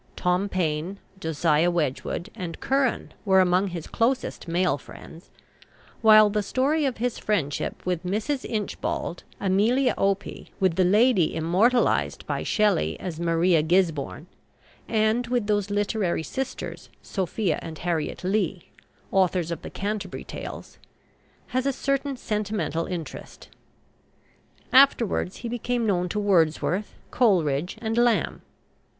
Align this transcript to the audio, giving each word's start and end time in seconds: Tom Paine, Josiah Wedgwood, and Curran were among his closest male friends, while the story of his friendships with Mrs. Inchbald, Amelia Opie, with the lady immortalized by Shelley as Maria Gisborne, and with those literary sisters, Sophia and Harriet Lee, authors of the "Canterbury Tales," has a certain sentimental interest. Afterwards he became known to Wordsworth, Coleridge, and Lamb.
Tom 0.15 0.49
Paine, 0.49 0.97
Josiah 1.19 1.69
Wedgwood, 1.69 2.31
and 2.33 2.59
Curran 2.59 3.13
were 3.23 3.39
among 3.39 3.67
his 3.67 3.85
closest 3.85 4.47
male 4.47 4.79
friends, 4.79 5.29
while 6.01 6.27
the 6.31 6.41
story 6.41 6.85
of 6.85 6.97
his 6.97 7.19
friendships 7.19 7.85
with 7.85 8.03
Mrs. 8.03 8.43
Inchbald, 8.43 9.21
Amelia 9.39 9.93
Opie, 9.99 10.49
with 10.59 10.73
the 10.75 10.83
lady 10.83 11.35
immortalized 11.35 12.25
by 12.25 12.41
Shelley 12.41 12.99
as 12.99 13.19
Maria 13.19 13.61
Gisborne, 13.61 14.25
and 14.87 15.27
with 15.27 15.45
those 15.45 15.69
literary 15.69 16.23
sisters, 16.23 16.89
Sophia 17.03 17.59
and 17.61 17.77
Harriet 17.77 18.23
Lee, 18.23 18.71
authors 19.11 19.51
of 19.51 19.61
the 19.61 19.69
"Canterbury 19.69 20.23
Tales," 20.23 20.79
has 21.49 21.67
a 21.67 21.71
certain 21.71 22.17
sentimental 22.17 22.87
interest. 22.87 23.49
Afterwards 24.73 25.37
he 25.45 25.47
became 25.47 25.85
known 25.85 26.09
to 26.09 26.19
Wordsworth, 26.19 26.95
Coleridge, 27.11 27.77
and 27.83 27.95
Lamb. 27.99 28.41